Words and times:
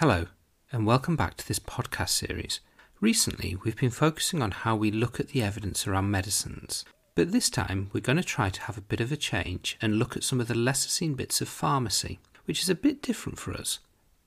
Hello, 0.00 0.28
and 0.72 0.86
welcome 0.86 1.14
back 1.14 1.36
to 1.36 1.46
this 1.46 1.58
podcast 1.58 2.08
series. 2.08 2.60
Recently, 3.02 3.58
we've 3.62 3.76
been 3.76 3.90
focusing 3.90 4.40
on 4.40 4.50
how 4.50 4.74
we 4.74 4.90
look 4.90 5.20
at 5.20 5.28
the 5.28 5.42
evidence 5.42 5.86
around 5.86 6.10
medicines, 6.10 6.86
but 7.14 7.32
this 7.32 7.50
time 7.50 7.90
we're 7.92 8.00
going 8.00 8.16
to 8.16 8.24
try 8.24 8.48
to 8.48 8.62
have 8.62 8.78
a 8.78 8.80
bit 8.80 9.02
of 9.02 9.12
a 9.12 9.16
change 9.18 9.76
and 9.82 9.98
look 9.98 10.16
at 10.16 10.24
some 10.24 10.40
of 10.40 10.48
the 10.48 10.54
lesser 10.54 10.88
seen 10.88 11.12
bits 11.12 11.42
of 11.42 11.50
pharmacy, 11.50 12.18
which 12.46 12.62
is 12.62 12.70
a 12.70 12.74
bit 12.74 13.02
different 13.02 13.38
for 13.38 13.52
us. 13.52 13.80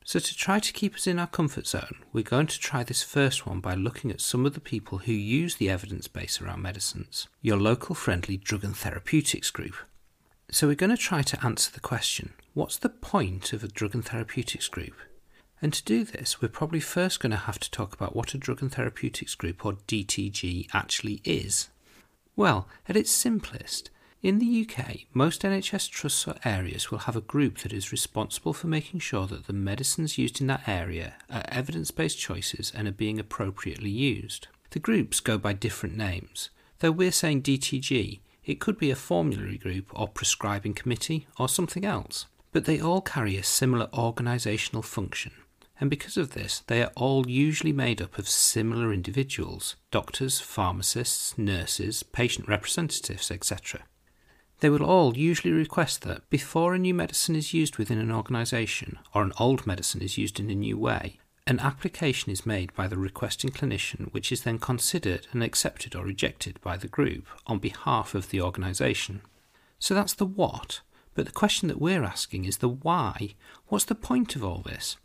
So, 0.06 0.20
to 0.20 0.36
try 0.36 0.60
to 0.60 0.74
keep 0.74 0.94
us 0.94 1.08
in 1.08 1.18
our 1.18 1.26
comfort 1.26 1.66
zone, 1.66 2.04
we're 2.14 2.24
going 2.24 2.46
to 2.46 2.60
try 2.60 2.84
this 2.84 3.02
first 3.02 3.48
one 3.48 3.60
by 3.60 3.74
looking 3.74 4.12
at 4.12 4.22
some 4.22 4.46
of 4.46 4.54
the 4.54 4.60
people 4.60 5.00
who 5.00 5.12
use 5.12 5.56
the 5.56 5.72
evidence 5.72 6.08
base 6.08 6.40
around 6.40 6.62
medicines, 6.62 7.28
your 7.42 7.58
local 7.58 7.96
friendly 7.96 8.38
drug 8.38 8.64
and 8.64 8.78
therapeutics 8.78 9.50
group. 9.50 9.78
So, 10.52 10.68
we're 10.68 10.76
going 10.76 10.96
to 10.96 10.98
try 10.98 11.24
to 11.24 11.44
answer 11.44 11.72
the 11.72 11.80
question 11.80 12.34
what's 12.54 12.78
the 12.78 12.90
point 12.90 13.54
of 13.54 13.64
a 13.64 13.68
drug 13.68 13.96
and 13.96 14.06
therapeutics 14.06 14.68
group? 14.68 14.94
And 15.64 15.72
to 15.72 15.84
do 15.86 16.04
this, 16.04 16.42
we're 16.42 16.50
probably 16.50 16.82
first 16.82 17.22
going 17.22 17.32
to 17.32 17.38
have 17.38 17.58
to 17.58 17.72
talk 17.72 17.94
about 17.94 18.14
what 18.14 18.34
a 18.34 18.38
drug 18.38 18.62
and 18.62 18.70
therapeutics 18.70 19.34
group, 19.34 19.66
or 19.66 19.78
DTG, 19.88 20.68
actually 20.74 21.22
is. 21.24 21.70
Well, 22.36 22.68
at 22.90 22.98
its 22.98 23.10
simplest, 23.10 23.90
in 24.22 24.40
the 24.40 24.68
UK, 24.68 25.04
most 25.14 25.44
NHS 25.44 25.90
trusts 25.90 26.28
or 26.28 26.36
areas 26.44 26.92
will 26.92 27.00
have 27.00 27.16
a 27.16 27.22
group 27.22 27.60
that 27.60 27.72
is 27.72 27.94
responsible 27.94 28.52
for 28.52 28.68
making 28.68 29.00
sure 29.00 29.26
that 29.28 29.48
the 29.48 29.54
medicines 29.54 30.18
used 30.18 30.42
in 30.42 30.48
that 30.48 30.68
area 30.68 31.14
are 31.30 31.46
evidence 31.48 31.92
based 31.92 32.20
choices 32.20 32.70
and 32.76 32.86
are 32.86 32.92
being 32.92 33.18
appropriately 33.18 33.90
used. 33.90 34.50
The 34.72 34.80
groups 34.80 35.22
go 35.22 35.38
by 35.38 35.54
different 35.54 35.96
names. 35.96 36.50
Though 36.80 36.92
we're 36.92 37.14
saying 37.14 37.44
DTG, 37.44 38.20
it 38.44 38.60
could 38.60 38.78
be 38.78 38.92
a 38.92 38.98
formulary 38.98 39.58
group 39.58 39.98
or 39.98 40.10
prescribing 40.10 40.74
committee 40.74 41.26
or 41.40 41.48
something 41.48 41.86
else. 41.86 42.26
But 42.52 42.66
they 42.66 42.82
all 42.82 43.00
carry 43.00 43.38
a 43.38 43.44
similar 43.44 43.88
organisational 43.94 44.84
function 44.84 45.32
and 45.80 45.90
because 45.90 46.18
of 46.18 46.32
this, 46.32 46.64
they 46.68 46.84
are 46.84 46.92
all 46.96 47.28
usually 47.28 47.74
made 47.74 48.02
up 48.02 48.18
of 48.18 48.28
similar 48.28 48.94
individuals 48.94 49.76
doctors, 49.92 50.40
pharmacists, 50.40 51.38
nurses, 51.38 52.04
patient 52.04 52.48
representatives, 52.48 53.32
etc. 53.32 53.82
They 54.60 54.70
will 54.70 54.86
all 54.86 55.18
usually 55.18 55.52
request 55.52 56.04
that 56.04 56.30
before 56.30 56.74
a 56.74 56.80
new 56.80 56.94
medicine 56.94 57.36
is 57.36 57.54
used 57.54 57.78
within 57.78 57.98
an 57.98 58.12
organisation 58.12 58.98
or 59.14 59.24
an 59.24 59.34
old 59.40 59.68
medicine 59.68 60.02
is 60.02 60.18
used 60.18 60.40
in 60.40 60.50
a 60.50 60.56
new 60.56 60.78
way, 60.78 61.20
an 61.46 61.60
application 61.60 62.32
is 62.32 62.46
made 62.46 62.74
by 62.74 62.88
the 62.88 62.98
requesting 62.98 63.50
clinician 63.50 64.14
which 64.14 64.32
is 64.32 64.44
then 64.44 64.60
considered 64.60 65.28
and 65.34 65.44
accepted 65.44 65.96
or 65.96 66.06
rejected 66.06 66.62
by 66.62 66.78
the 66.78 66.88
group 66.88 67.28
on 67.46 67.60
behalf 67.60 68.16
of 68.16 68.30
the 68.30 68.40
organisation. 68.40 69.22
So 69.80 69.94
that's 69.94 70.14
the 70.14 70.26
what, 70.26 70.80
but 71.14 71.26
the 71.26 71.34
question 71.34 71.68
that 71.68 71.82
we're 71.82 72.06
asking 72.06 72.46
is 72.46 72.60
the 72.60 72.70
why. 72.70 73.36
What's 73.68 73.86
the 73.86 73.96
point 73.96 74.38
of 74.38 74.46
all 74.46 74.62
this? 74.66 74.96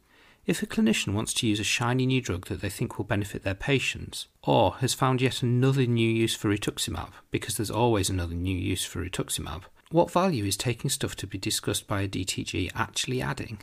If 0.48 0.62
a 0.62 0.66
clinician 0.66 1.12
wants 1.12 1.34
to 1.34 1.46
use 1.46 1.60
a 1.60 1.62
shiny 1.62 2.06
new 2.06 2.22
drug 2.22 2.46
that 2.46 2.62
they 2.62 2.70
think 2.70 2.96
will 2.96 3.04
benefit 3.04 3.42
their 3.42 3.52
patients, 3.52 4.28
or 4.42 4.76
has 4.76 4.94
found 4.94 5.20
yet 5.20 5.42
another 5.42 5.84
new 5.84 6.08
use 6.08 6.34
for 6.34 6.48
rituximab, 6.48 7.10
because 7.30 7.58
there's 7.58 7.70
always 7.70 8.08
another 8.08 8.34
new 8.34 8.56
use 8.56 8.82
for 8.82 9.06
rituximab, 9.06 9.64
what 9.90 10.10
value 10.10 10.46
is 10.46 10.56
taking 10.56 10.88
stuff 10.88 11.14
to 11.16 11.26
be 11.26 11.36
discussed 11.36 11.86
by 11.86 12.00
a 12.00 12.08
DTG 12.08 12.70
actually 12.74 13.20
adding? 13.20 13.58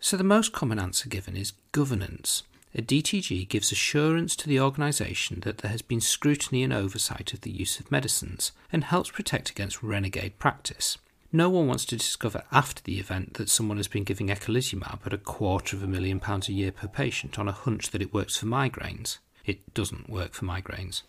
So 0.00 0.16
the 0.16 0.24
most 0.24 0.52
common 0.52 0.80
answer 0.80 1.08
given 1.08 1.36
is 1.36 1.52
governance. 1.70 2.42
A 2.74 2.82
DTG 2.82 3.48
gives 3.48 3.70
assurance 3.70 4.34
to 4.34 4.48
the 4.48 4.58
organisation 4.58 5.38
that 5.42 5.58
there 5.58 5.70
has 5.70 5.82
been 5.82 6.00
scrutiny 6.00 6.64
and 6.64 6.72
oversight 6.72 7.32
of 7.32 7.42
the 7.42 7.52
use 7.52 7.78
of 7.78 7.92
medicines 7.92 8.50
and 8.72 8.82
helps 8.82 9.12
protect 9.12 9.50
against 9.50 9.84
renegade 9.84 10.40
practice. 10.40 10.98
No 11.34 11.50
one 11.50 11.66
wants 11.66 11.84
to 11.86 11.96
discover 11.96 12.44
after 12.52 12.80
the 12.84 13.00
event 13.00 13.34
that 13.34 13.48
someone 13.48 13.78
has 13.78 13.88
been 13.88 14.04
giving 14.04 14.28
eculizumab 14.28 15.04
at 15.04 15.12
a 15.12 15.18
quarter 15.18 15.74
of 15.74 15.82
a 15.82 15.88
million 15.88 16.20
pounds 16.20 16.48
a 16.48 16.52
year 16.52 16.70
per 16.70 16.86
patient 16.86 17.40
on 17.40 17.48
a 17.48 17.52
hunch 17.52 17.90
that 17.90 18.00
it 18.00 18.14
works 18.14 18.36
for 18.36 18.46
migraines. 18.46 19.18
It 19.44 19.74
doesn't 19.74 20.08
work 20.08 20.32
for 20.32 20.44
migraines. 20.44 21.02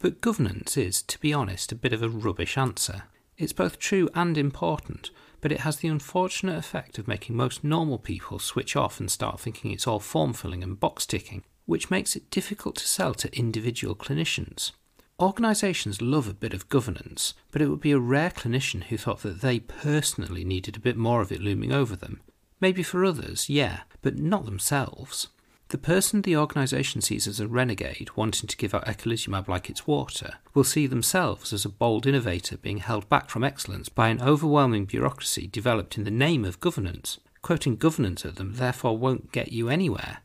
But 0.00 0.20
governance 0.20 0.76
is, 0.76 1.00
to 1.00 1.18
be 1.18 1.32
honest, 1.32 1.72
a 1.72 1.76
bit 1.76 1.94
of 1.94 2.02
a 2.02 2.10
rubbish 2.10 2.58
answer. 2.58 3.04
It's 3.38 3.54
both 3.54 3.78
true 3.78 4.10
and 4.14 4.36
important, 4.36 5.10
but 5.40 5.50
it 5.50 5.60
has 5.60 5.78
the 5.78 5.88
unfortunate 5.88 6.58
effect 6.58 6.98
of 6.98 7.08
making 7.08 7.34
most 7.34 7.64
normal 7.64 7.96
people 7.96 8.38
switch 8.38 8.76
off 8.76 9.00
and 9.00 9.10
start 9.10 9.40
thinking 9.40 9.70
it's 9.70 9.86
all 9.86 9.98
form 9.98 10.34
filling 10.34 10.62
and 10.62 10.78
box 10.78 11.06
ticking, 11.06 11.42
which 11.64 11.90
makes 11.90 12.14
it 12.16 12.30
difficult 12.30 12.76
to 12.76 12.86
sell 12.86 13.14
to 13.14 13.34
individual 13.34 13.94
clinicians. 13.96 14.72
Organisations 15.20 16.00
love 16.00 16.28
a 16.28 16.34
bit 16.34 16.54
of 16.54 16.68
governance, 16.68 17.34
but 17.50 17.60
it 17.60 17.66
would 17.66 17.80
be 17.80 17.90
a 17.90 17.98
rare 17.98 18.30
clinician 18.30 18.84
who 18.84 18.96
thought 18.96 19.22
that 19.22 19.40
they 19.40 19.58
personally 19.58 20.44
needed 20.44 20.76
a 20.76 20.80
bit 20.80 20.96
more 20.96 21.20
of 21.20 21.32
it 21.32 21.40
looming 21.40 21.72
over 21.72 21.96
them. 21.96 22.20
Maybe 22.60 22.84
for 22.84 23.04
others, 23.04 23.48
yeah, 23.48 23.80
but 24.00 24.16
not 24.16 24.44
themselves. 24.44 25.26
The 25.70 25.78
person 25.78 26.22
the 26.22 26.36
organisation 26.36 27.00
sees 27.00 27.26
as 27.26 27.40
a 27.40 27.48
renegade 27.48 28.10
wanting 28.14 28.46
to 28.46 28.56
give 28.56 28.72
out 28.72 28.86
eculizumab 28.86 29.48
like 29.48 29.68
it's 29.68 29.88
water 29.88 30.34
will 30.54 30.62
see 30.62 30.86
themselves 30.86 31.52
as 31.52 31.64
a 31.64 31.68
bold 31.68 32.06
innovator 32.06 32.56
being 32.56 32.78
held 32.78 33.08
back 33.08 33.28
from 33.28 33.42
excellence 33.42 33.88
by 33.88 34.08
an 34.08 34.22
overwhelming 34.22 34.84
bureaucracy 34.84 35.48
developed 35.48 35.98
in 35.98 36.04
the 36.04 36.12
name 36.12 36.44
of 36.44 36.60
governance. 36.60 37.18
Quoting 37.42 37.74
governance 37.74 38.24
at 38.24 38.36
them 38.36 38.54
therefore 38.54 38.96
won't 38.96 39.32
get 39.32 39.50
you 39.50 39.68
anywhere. 39.68 40.18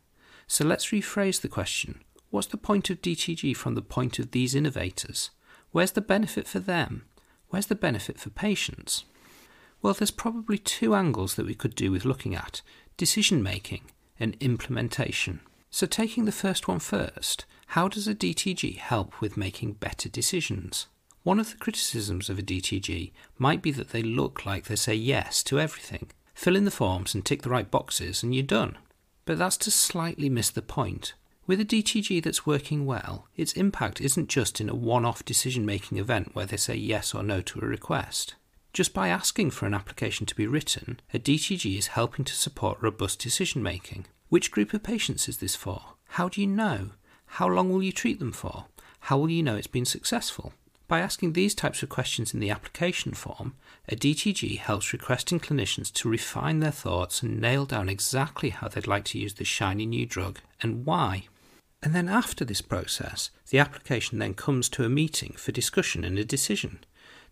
So 0.45 0.63
let's 0.63 0.85
rephrase 0.91 1.41
the 1.41 1.49
question 1.49 2.01
What's 2.33 2.47
the 2.47 2.57
point 2.57 2.89
of 2.89 2.99
DTG 2.99 3.55
from 3.55 3.75
the 3.75 3.83
point 3.83 4.17
of 4.17 4.31
these 4.31 4.55
innovators? 4.55 5.29
Where's 5.71 5.91
the 5.91 6.01
benefit 6.01 6.47
for 6.47 6.57
them? 6.57 7.05
Where's 7.49 7.67
the 7.67 7.75
benefit 7.75 8.19
for 8.19 8.31
patients? 8.31 9.05
Well, 9.83 9.93
there's 9.93 10.09
probably 10.09 10.57
two 10.57 10.95
angles 10.95 11.35
that 11.35 11.45
we 11.45 11.53
could 11.53 11.75
do 11.75 11.91
with 11.91 12.05
looking 12.05 12.33
at 12.33 12.63
decision 12.97 13.43
making 13.43 13.83
and 14.19 14.35
implementation. 14.39 15.41
So, 15.69 15.85
taking 15.85 16.25
the 16.25 16.31
first 16.31 16.67
one 16.67 16.79
first, 16.79 17.45
how 17.67 17.87
does 17.87 18.07
a 18.07 18.15
DTG 18.15 18.77
help 18.77 19.21
with 19.21 19.37
making 19.37 19.73
better 19.73 20.09
decisions? 20.09 20.87
One 21.21 21.39
of 21.39 21.51
the 21.51 21.57
criticisms 21.57 22.31
of 22.31 22.39
a 22.39 22.41
DTG 22.41 23.11
might 23.37 23.61
be 23.61 23.69
that 23.69 23.89
they 23.89 24.01
look 24.01 24.43
like 24.43 24.63
they 24.65 24.75
say 24.75 24.95
yes 24.95 25.43
to 25.43 25.59
everything. 25.59 26.09
Fill 26.33 26.55
in 26.55 26.65
the 26.65 26.71
forms 26.71 27.13
and 27.13 27.23
tick 27.23 27.43
the 27.43 27.51
right 27.51 27.69
boxes, 27.69 28.23
and 28.23 28.33
you're 28.33 28.43
done. 28.43 28.79
But 29.25 29.37
that's 29.37 29.57
to 29.57 29.69
slightly 29.69 30.29
miss 30.29 30.49
the 30.49 30.63
point. 30.63 31.13
With 31.45 31.59
a 31.59 31.65
DTG 31.65 32.23
that's 32.23 32.45
working 32.45 32.85
well, 32.85 33.27
its 33.35 33.51
impact 33.51 33.99
isn't 33.99 34.29
just 34.29 34.61
in 34.61 34.69
a 34.69 34.75
one 34.75 35.03
off 35.03 35.25
decision 35.25 35.65
making 35.65 35.97
event 35.97 36.33
where 36.33 36.45
they 36.45 36.55
say 36.55 36.75
yes 36.75 37.13
or 37.13 37.21
no 37.21 37.41
to 37.41 37.59
a 37.59 37.65
request. 37.67 38.35
Just 38.71 38.93
by 38.93 39.09
asking 39.09 39.51
for 39.51 39.65
an 39.65 39.73
application 39.73 40.25
to 40.25 40.35
be 40.35 40.47
written, 40.47 41.01
a 41.13 41.19
DTG 41.19 41.77
is 41.77 41.87
helping 41.87 42.23
to 42.23 42.33
support 42.33 42.81
robust 42.81 43.19
decision 43.19 43.61
making. 43.61 44.05
Which 44.29 44.51
group 44.51 44.73
of 44.73 44.83
patients 44.83 45.27
is 45.27 45.39
this 45.39 45.53
for? 45.53 45.81
How 46.11 46.29
do 46.29 46.39
you 46.39 46.47
know? 46.47 46.91
How 47.25 47.49
long 47.49 47.69
will 47.69 47.83
you 47.83 47.91
treat 47.91 48.19
them 48.19 48.31
for? 48.31 48.67
How 49.01 49.17
will 49.17 49.29
you 49.29 49.43
know 49.43 49.57
it's 49.57 49.67
been 49.67 49.83
successful? 49.83 50.53
By 50.87 51.01
asking 51.01 51.33
these 51.33 51.53
types 51.53 51.83
of 51.83 51.89
questions 51.89 52.33
in 52.33 52.39
the 52.39 52.51
application 52.51 53.13
form, 53.13 53.55
a 53.89 53.97
DTG 53.97 54.59
helps 54.59 54.93
requesting 54.93 55.41
clinicians 55.41 55.91
to 55.93 56.09
refine 56.09 56.61
their 56.61 56.71
thoughts 56.71 57.21
and 57.21 57.41
nail 57.41 57.65
down 57.65 57.89
exactly 57.89 58.51
how 58.51 58.69
they'd 58.69 58.87
like 58.87 59.03
to 59.05 59.19
use 59.19 59.33
the 59.33 59.43
shiny 59.43 59.85
new 59.85 60.05
drug 60.05 60.39
and 60.61 60.85
why. 60.85 61.25
And 61.83 61.93
then 61.93 62.07
after 62.07 62.45
this 62.45 62.61
process, 62.61 63.29
the 63.49 63.59
application 63.59 64.17
then 64.17 64.35
comes 64.35 64.69
to 64.69 64.85
a 64.85 64.89
meeting 64.89 65.33
for 65.33 65.51
discussion 65.51 66.05
and 66.05 66.17
a 66.17 66.23
decision. 66.23 66.79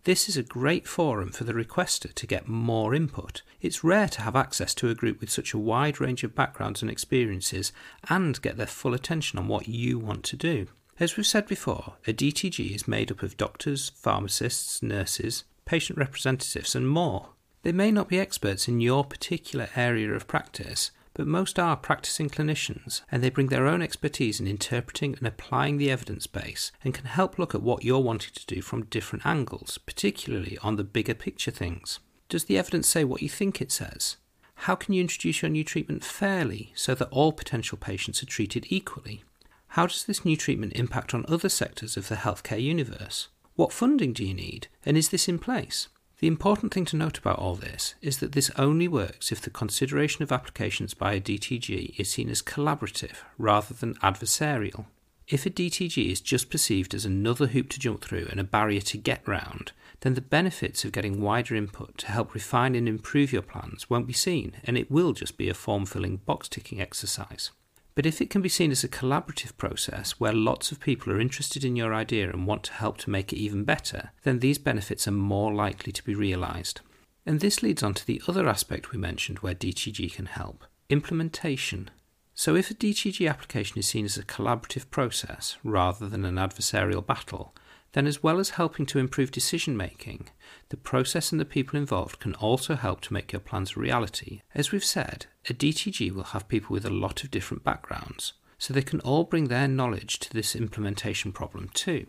This 0.04 0.28
is 0.28 0.36
a 0.36 0.42
great 0.42 0.86
forum 0.86 1.30
for 1.30 1.44
the 1.44 1.54
requester 1.54 2.12
to 2.12 2.26
get 2.26 2.48
more 2.48 2.94
input. 2.94 3.40
It's 3.62 3.82
rare 3.82 4.08
to 4.08 4.20
have 4.20 4.36
access 4.36 4.74
to 4.74 4.90
a 4.90 4.94
group 4.94 5.22
with 5.22 5.30
such 5.30 5.54
a 5.54 5.58
wide 5.58 6.02
range 6.02 6.22
of 6.22 6.34
backgrounds 6.34 6.82
and 6.82 6.90
experiences 6.90 7.72
and 8.10 8.42
get 8.42 8.58
their 8.58 8.66
full 8.66 8.92
attention 8.92 9.38
on 9.38 9.48
what 9.48 9.68
you 9.68 9.98
want 9.98 10.22
to 10.24 10.36
do. 10.36 10.66
As 11.00 11.16
we've 11.16 11.26
said 11.26 11.46
before, 11.46 11.94
a 12.06 12.12
DTG 12.12 12.74
is 12.74 12.86
made 12.86 13.10
up 13.10 13.22
of 13.22 13.38
doctors, 13.38 13.88
pharmacists, 13.94 14.82
nurses, 14.82 15.44
patient 15.64 15.98
representatives, 15.98 16.74
and 16.74 16.86
more. 16.86 17.30
They 17.62 17.72
may 17.72 17.90
not 17.90 18.08
be 18.08 18.20
experts 18.20 18.68
in 18.68 18.82
your 18.82 19.02
particular 19.02 19.70
area 19.74 20.12
of 20.12 20.26
practice, 20.26 20.90
but 21.14 21.26
most 21.26 21.58
are 21.58 21.76
practicing 21.76 22.30
clinicians, 22.30 23.02
and 23.10 23.22
they 23.22 23.30
bring 23.30 23.48
their 23.48 23.66
own 23.66 23.82
expertise 23.82 24.40
in 24.40 24.46
interpreting 24.46 25.14
and 25.14 25.26
applying 25.26 25.76
the 25.76 25.90
evidence 25.90 26.26
base 26.26 26.72
and 26.82 26.94
can 26.94 27.06
help 27.06 27.38
look 27.38 27.54
at 27.54 27.62
what 27.62 27.84
you're 27.84 27.98
wanting 27.98 28.32
to 28.34 28.46
do 28.46 28.62
from 28.62 28.86
different 28.86 29.26
angles, 29.26 29.78
particularly 29.78 30.58
on 30.62 30.76
the 30.76 30.84
bigger 30.84 31.14
picture 31.14 31.50
things. 31.50 31.98
Does 32.28 32.44
the 32.44 32.56
evidence 32.56 32.88
say 32.88 33.04
what 33.04 33.22
you 33.22 33.28
think 33.28 33.60
it 33.60 33.70
says? 33.70 34.16
How 34.54 34.74
can 34.74 34.94
you 34.94 35.00
introduce 35.00 35.42
your 35.42 35.50
new 35.50 35.64
treatment 35.64 36.04
fairly 36.04 36.72
so 36.74 36.94
that 36.94 37.08
all 37.10 37.32
potential 37.32 37.76
patients 37.76 38.22
are 38.22 38.26
treated 38.26 38.66
equally? 38.68 39.24
How 39.68 39.86
does 39.86 40.04
this 40.04 40.24
new 40.24 40.36
treatment 40.36 40.74
impact 40.74 41.14
on 41.14 41.24
other 41.28 41.48
sectors 41.48 41.96
of 41.96 42.08
the 42.08 42.16
healthcare 42.16 42.62
universe? 42.62 43.28
What 43.54 43.72
funding 43.72 44.12
do 44.12 44.24
you 44.24 44.34
need, 44.34 44.68
and 44.86 44.96
is 44.96 45.10
this 45.10 45.28
in 45.28 45.38
place? 45.38 45.88
The 46.22 46.28
important 46.28 46.72
thing 46.72 46.84
to 46.84 46.96
note 46.96 47.18
about 47.18 47.40
all 47.40 47.56
this 47.56 47.96
is 48.00 48.18
that 48.18 48.30
this 48.30 48.52
only 48.54 48.86
works 48.86 49.32
if 49.32 49.40
the 49.40 49.50
consideration 49.50 50.22
of 50.22 50.30
applications 50.30 50.94
by 50.94 51.14
a 51.14 51.20
DTG 51.20 51.98
is 51.98 52.10
seen 52.10 52.30
as 52.30 52.42
collaborative 52.42 53.16
rather 53.38 53.74
than 53.74 53.96
adversarial. 53.96 54.86
If 55.26 55.46
a 55.46 55.50
DTG 55.50 56.12
is 56.12 56.20
just 56.20 56.48
perceived 56.48 56.94
as 56.94 57.04
another 57.04 57.48
hoop 57.48 57.70
to 57.70 57.80
jump 57.80 58.04
through 58.04 58.28
and 58.30 58.38
a 58.38 58.44
barrier 58.44 58.82
to 58.82 58.98
get 58.98 59.26
round, 59.26 59.72
then 60.02 60.14
the 60.14 60.20
benefits 60.20 60.84
of 60.84 60.92
getting 60.92 61.20
wider 61.20 61.56
input 61.56 61.98
to 61.98 62.06
help 62.06 62.34
refine 62.34 62.76
and 62.76 62.88
improve 62.88 63.32
your 63.32 63.42
plans 63.42 63.90
won't 63.90 64.06
be 64.06 64.12
seen, 64.12 64.52
and 64.62 64.78
it 64.78 64.92
will 64.92 65.14
just 65.14 65.36
be 65.36 65.48
a 65.48 65.54
form 65.54 65.84
filling 65.84 66.18
box 66.18 66.48
ticking 66.48 66.80
exercise. 66.80 67.50
But 67.94 68.06
if 68.06 68.20
it 68.20 68.30
can 68.30 68.40
be 68.40 68.48
seen 68.48 68.70
as 68.70 68.82
a 68.82 68.88
collaborative 68.88 69.56
process 69.58 70.12
where 70.12 70.32
lots 70.32 70.72
of 70.72 70.80
people 70.80 71.12
are 71.12 71.20
interested 71.20 71.64
in 71.64 71.76
your 71.76 71.92
idea 71.92 72.30
and 72.30 72.46
want 72.46 72.62
to 72.64 72.72
help 72.72 72.96
to 72.98 73.10
make 73.10 73.32
it 73.32 73.38
even 73.38 73.64
better, 73.64 74.12
then 74.22 74.38
these 74.38 74.58
benefits 74.58 75.06
are 75.06 75.12
more 75.12 75.52
likely 75.52 75.92
to 75.92 76.04
be 76.04 76.14
realised. 76.14 76.80
And 77.26 77.40
this 77.40 77.62
leads 77.62 77.82
on 77.82 77.94
to 77.94 78.06
the 78.06 78.22
other 78.26 78.48
aspect 78.48 78.92
we 78.92 78.98
mentioned 78.98 79.40
where 79.40 79.54
DTG 79.54 80.14
can 80.14 80.26
help 80.26 80.64
implementation. 80.88 81.90
So, 82.34 82.56
if 82.56 82.70
a 82.70 82.74
DTG 82.74 83.28
application 83.28 83.78
is 83.78 83.86
seen 83.86 84.04
as 84.04 84.16
a 84.16 84.24
collaborative 84.24 84.90
process 84.90 85.56
rather 85.62 86.08
than 86.08 86.24
an 86.24 86.36
adversarial 86.36 87.04
battle, 87.04 87.54
then 87.92 88.06
as 88.06 88.22
well 88.22 88.38
as 88.38 88.50
helping 88.50 88.86
to 88.86 88.98
improve 88.98 89.30
decision 89.30 89.76
making, 89.76 90.28
the 90.70 90.76
process 90.76 91.30
and 91.30 91.40
the 91.40 91.44
people 91.44 91.78
involved 91.78 92.18
can 92.20 92.34
also 92.36 92.74
help 92.74 93.00
to 93.02 93.12
make 93.12 93.32
your 93.32 93.40
plans 93.40 93.76
a 93.76 93.80
reality. 93.80 94.40
As 94.54 94.72
we've 94.72 94.84
said, 94.84 95.26
a 95.48 95.54
DTG 95.54 96.12
will 96.12 96.24
have 96.24 96.48
people 96.48 96.72
with 96.72 96.86
a 96.86 96.90
lot 96.90 97.22
of 97.22 97.30
different 97.30 97.64
backgrounds, 97.64 98.32
so 98.58 98.72
they 98.72 98.82
can 98.82 99.00
all 99.00 99.24
bring 99.24 99.48
their 99.48 99.68
knowledge 99.68 100.18
to 100.20 100.32
this 100.32 100.56
implementation 100.56 101.32
problem 101.32 101.68
too. 101.74 102.06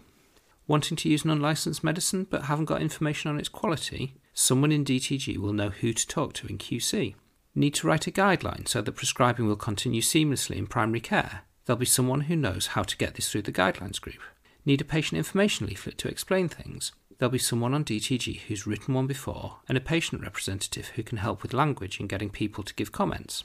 Wanting 0.66 0.96
to 0.98 1.10
use 1.10 1.26
an 1.26 1.32
unlicensed 1.32 1.84
medicine 1.84 2.26
but 2.30 2.44
haven't 2.44 2.66
got 2.66 2.82
information 2.82 3.30
on 3.30 3.38
its 3.38 3.50
quality? 3.50 4.16
Someone 4.34 4.72
in 4.72 4.86
DTG 4.86 5.38
will 5.38 5.52
know 5.52 5.70
who 5.70 5.92
to 5.92 6.08
talk 6.08 6.34
to 6.34 6.48
in 6.48 6.58
QC. 6.58 7.16
Need 7.54 7.74
to 7.76 7.88
write 7.88 8.08
a 8.08 8.12
guideline 8.12 8.68
so 8.68 8.82
that 8.82 8.94
prescribing 8.94 9.46
will 9.46 9.58
continue 9.58 10.02
seamlessly 10.02 10.56
in 10.56 10.66
primary 10.66 11.02
care? 11.02 11.42
There'll 11.66 11.80
be 11.80 11.86
someone 11.86 12.22
who 12.22 12.36
knows 12.36 12.68
how 12.68 12.84
to 12.84 12.98
get 12.98 13.16
this 13.16 13.30
through 13.30 13.44
the 13.44 13.52
guidelines 13.52 14.00
group. 14.00 14.20
Need 14.66 14.80
a 14.80 14.86
patient 14.86 15.18
information 15.18 15.68
leaflet 15.68 15.98
to 15.98 16.08
explain 16.08 16.48
things? 16.48 16.94
There'll 17.18 17.32
be 17.32 17.38
someone 17.38 17.74
on 17.74 17.84
DTG 17.84 18.42
who's 18.42 18.66
written 18.66 18.94
one 18.94 19.08
before 19.08 19.58
and 19.68 19.78
a 19.78 19.82
patient 19.82 20.22
representative 20.22 20.88
who 20.90 21.04
can 21.04 21.18
help 21.18 21.44
with 21.44 21.54
language 21.54 22.00
and 22.00 22.08
getting 22.08 22.30
people 22.30 22.64
to 22.64 22.74
give 22.74 22.94
comments. 22.94 23.44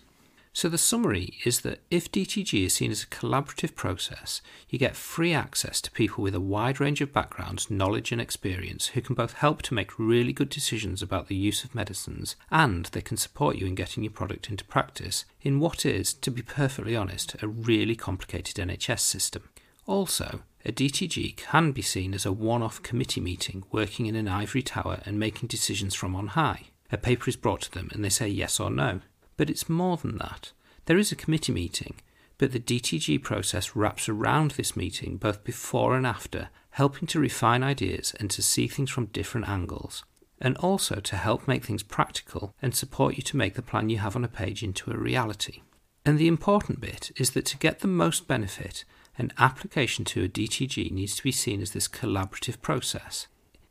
So 0.53 0.69
the 0.69 0.79
summary 0.79 1.35
is 1.45 1.61
that 1.61 1.81
if 1.91 2.11
DTG 2.11 2.67
is 2.67 2.75
seen 2.75 2.93
as 2.93 3.03
a 3.03 3.09
collaborative 3.09 3.75
process, 3.75 4.41
you 4.69 4.79
get 4.79 4.97
free 4.97 5.33
access 5.33 5.81
to 5.83 5.91
people 5.91 6.23
with 6.23 6.37
a 6.37 6.41
wide 6.41 6.81
range 6.81 7.01
of 7.01 7.13
backgrounds, 7.13 7.69
knowledge, 7.69 8.13
and 8.13 8.21
experience 8.21 8.89
who 8.89 9.01
can 9.01 9.17
both 9.17 9.35
help 9.35 9.61
to 9.63 9.75
make 9.75 9.99
really 9.99 10.33
good 10.33 10.49
decisions 10.49 11.03
about 11.03 11.27
the 11.27 11.37
use 11.37 11.65
of 11.65 11.75
medicines 11.75 12.37
and 12.51 12.87
they 12.87 13.03
can 13.03 13.17
support 13.17 13.57
you 13.57 13.67
in 13.67 13.75
getting 13.75 14.05
your 14.05 14.13
product 14.13 14.51
into 14.51 14.65
practice 14.65 15.25
in 15.43 15.61
what 15.61 15.85
is, 15.85 16.15
to 16.15 16.31
be 16.31 16.43
perfectly 16.43 16.97
honest, 16.97 17.35
a 17.43 17.49
really 17.49 17.97
complicated 17.97 18.57
NHS 18.57 19.01
system. 19.01 19.49
Also, 19.87 20.43
a 20.65 20.73
DTG 20.73 21.37
can 21.37 21.73
be 21.73 21.83
seen 21.83 22.15
as 22.15 22.27
a 22.27 22.33
one 22.33 22.63
off 22.63 22.83
committee 22.83 23.21
meeting 23.21 23.65
working 23.71 24.07
in 24.07 24.17
an 24.17 24.29
ivory 24.29 24.63
tower 24.63 25.01
and 25.05 25.19
making 25.19 25.49
decisions 25.49 25.95
from 25.95 26.17
on 26.17 26.29
high. 26.29 26.65
A 26.91 26.97
paper 26.97 27.29
is 27.29 27.37
brought 27.37 27.63
to 27.63 27.71
them 27.71 27.91
and 27.93 28.05
they 28.05 28.09
say 28.09 28.29
yes 28.29 28.59
or 28.59 28.71
no. 28.71 29.01
But 29.37 29.51
it's 29.51 29.69
more 29.69 29.97
than 29.97 30.19
that. 30.19 30.53
There 30.87 30.99
is 30.99 31.13
a 31.13 31.17
committee 31.17 31.53
meeting, 31.53 31.95
but 32.39 32.53
the 32.53 32.61
DTG 32.61 33.23
process 33.23 33.77
wraps 33.77 34.09
around 34.09 34.53
this 34.53 34.77
meeting 34.77 35.17
both 35.17 35.45
before 35.45 35.97
and 35.97 36.07
after, 36.07 36.49
helping 36.71 37.07
to 37.09 37.21
refine 37.21 37.63
ideas 37.63 38.15
and 38.19 38.31
to 38.31 38.43
see 38.43 38.67
things 38.69 38.91
from 38.91 39.07
different 39.07 39.49
angles, 39.49 40.05
and 40.41 40.57
also 40.59 40.97
to 40.97 41.17
help 41.17 41.47
make 41.47 41.65
things 41.65 41.83
practical 41.83 42.55
and 42.63 42.75
support 42.75 43.17
you 43.17 43.23
to 43.23 43.37
make 43.37 43.55
the 43.55 43.63
plan 43.63 43.91
you 43.91 43.99
have 43.99 44.17
on 44.17 44.25
a 44.25 44.29
page 44.29 44.63
into 44.63 44.91
a 44.91 44.97
reality. 44.97 45.63
And 46.05 46.19
the 46.19 46.29
important 46.29 46.81
bit 46.81 47.11
is 47.17 47.31
that 47.31 47.45
to 47.47 47.59
get 47.59 47.81
the 47.81 47.89
most 47.89 48.27
benefit, 48.27 48.85
an 49.19 49.33
application 49.37 50.05
to 50.07 50.25
a 50.25 50.29
DTG 50.29 50.91
needs 50.93 51.17
to 51.17 51.23
be 51.23 51.33
seen 51.33 51.61
as 51.61 51.73
this 51.73 51.89
collaborative 51.89 52.63
process. 52.63 53.27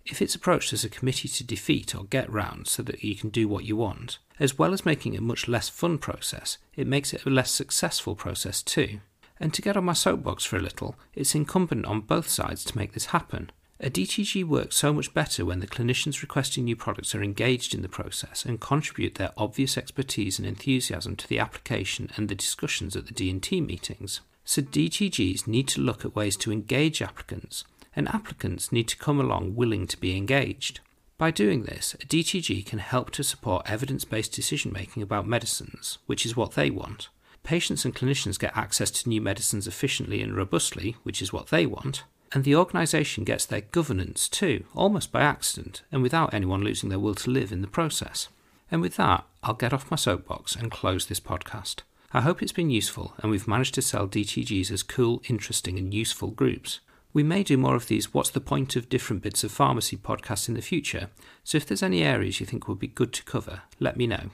If 0.05 0.21
it's 0.21 0.35
approached 0.35 0.73
as 0.73 0.83
a 0.83 0.89
committee 0.89 1.27
to 1.27 1.43
defeat 1.43 1.95
or 1.95 2.05
get 2.05 2.31
round 2.31 2.67
so 2.67 2.83
that 2.83 3.03
you 3.03 3.15
can 3.15 3.29
do 3.29 3.47
what 3.47 3.65
you 3.65 3.75
want, 3.75 4.19
as 4.39 4.57
well 4.57 4.73
as 4.73 4.85
making 4.85 5.13
it 5.13 5.19
a 5.19 5.23
much 5.23 5.47
less 5.47 5.69
fun 5.69 5.97
process, 5.97 6.57
it 6.75 6.87
makes 6.87 7.13
it 7.13 7.25
a 7.25 7.29
less 7.29 7.51
successful 7.51 8.15
process 8.15 8.61
too. 8.61 8.99
And 9.39 9.53
to 9.53 9.61
get 9.61 9.77
on 9.77 9.85
my 9.85 9.93
soapbox 9.93 10.45
for 10.45 10.57
a 10.57 10.61
little, 10.61 10.95
it's 11.13 11.35
incumbent 11.35 11.85
on 11.85 12.01
both 12.01 12.27
sides 12.27 12.63
to 12.65 12.77
make 12.77 12.93
this 12.93 13.07
happen. 13.07 13.51
A 13.79 13.89
DTG 13.89 14.43
works 14.43 14.75
so 14.75 14.91
much 14.91 15.13
better 15.13 15.45
when 15.45 15.59
the 15.59 15.67
clinicians 15.67 16.21
requesting 16.21 16.63
new 16.63 16.75
products 16.75 17.13
are 17.13 17.21
engaged 17.21 17.75
in 17.75 17.83
the 17.83 17.89
process 17.89 18.43
and 18.43 18.59
contribute 18.59 19.15
their 19.15 19.33
obvious 19.37 19.77
expertise 19.77 20.39
and 20.39 20.47
enthusiasm 20.47 21.15
to 21.15 21.27
the 21.27 21.37
application 21.37 22.09
and 22.17 22.27
the 22.27 22.35
discussions 22.35 22.95
at 22.95 23.05
the 23.05 23.13
D&T 23.13 23.61
meetings. 23.61 24.21
So 24.47 24.61
DTGs 24.61 25.45
need 25.45 25.67
to 25.67 25.81
look 25.81 26.05
at 26.05 26.15
ways 26.15 26.37
to 26.37 26.53
engage 26.53 27.01
applicants, 27.01 27.65
and 27.93 28.07
applicants 28.07 28.71
need 28.71 28.87
to 28.87 28.97
come 28.97 29.19
along 29.19 29.55
willing 29.55 29.87
to 29.87 29.99
be 29.99 30.15
engaged. 30.15 30.79
By 31.17 31.31
doing 31.31 31.63
this, 31.63 31.95
a 31.95 32.05
DTG 32.05 32.65
can 32.65 32.79
help 32.79 33.11
to 33.11 33.25
support 33.25 33.69
evidence 33.69 34.05
based 34.05 34.31
decision 34.31 34.71
making 34.71 35.03
about 35.03 35.27
medicines, 35.27 35.97
which 36.05 36.25
is 36.25 36.37
what 36.37 36.53
they 36.53 36.69
want. 36.69 37.09
Patients 37.43 37.83
and 37.83 37.93
clinicians 37.93 38.39
get 38.39 38.55
access 38.55 38.89
to 38.91 39.09
new 39.09 39.19
medicines 39.19 39.67
efficiently 39.67 40.21
and 40.21 40.33
robustly, 40.33 40.95
which 41.03 41.21
is 41.21 41.33
what 41.33 41.47
they 41.47 41.65
want. 41.65 42.05
And 42.31 42.45
the 42.45 42.55
organisation 42.55 43.25
gets 43.25 43.45
their 43.45 43.61
governance 43.61 44.29
too, 44.29 44.63
almost 44.73 45.11
by 45.11 45.23
accident, 45.23 45.81
and 45.91 46.01
without 46.01 46.33
anyone 46.33 46.63
losing 46.63 46.87
their 46.87 46.99
will 46.99 47.15
to 47.15 47.29
live 47.29 47.51
in 47.51 47.61
the 47.61 47.67
process. 47.67 48.29
And 48.71 48.79
with 48.81 48.95
that, 48.95 49.25
I'll 49.43 49.55
get 49.55 49.73
off 49.73 49.91
my 49.91 49.97
soapbox 49.97 50.55
and 50.55 50.71
close 50.71 51.05
this 51.07 51.19
podcast. 51.19 51.81
I 52.13 52.21
hope 52.21 52.41
it's 52.41 52.53
been 52.53 52.69
useful 52.69 53.13
and 53.17 53.29
we've 53.29 53.47
managed 53.47 53.73
to 53.75 53.81
sell 53.81 54.07
DTGs 54.07 54.71
as 54.71 54.81
cool, 54.81 55.21
interesting, 55.27 55.77
and 55.77 55.93
useful 55.93 56.29
groups. 56.29 56.79
We 57.11 57.23
may 57.23 57.43
do 57.43 57.57
more 57.57 57.75
of 57.75 57.87
these 57.87 58.13
What's 58.13 58.29
the 58.29 58.39
Point 58.39 58.75
of 58.75 58.89
Different 58.89 59.23
Bits 59.23 59.43
of 59.43 59.51
Pharmacy 59.51 59.97
podcasts 59.97 60.47
in 60.47 60.53
the 60.53 60.61
future, 60.61 61.09
so 61.43 61.57
if 61.57 61.65
there's 61.65 61.83
any 61.83 62.03
areas 62.03 62.39
you 62.39 62.45
think 62.45 62.67
would 62.67 62.79
be 62.79 62.87
good 62.87 63.11
to 63.13 63.23
cover, 63.23 63.63
let 63.79 63.97
me 63.97 64.07
know. 64.07 64.29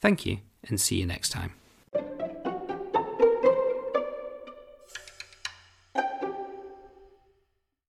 Thank 0.00 0.24
you, 0.24 0.38
and 0.68 0.80
see 0.80 0.96
you 0.96 1.06
next 1.06 1.30
time. 1.30 1.52